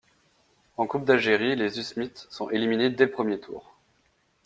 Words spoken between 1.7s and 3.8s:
Usmistes sont éliminés dès le premier tour.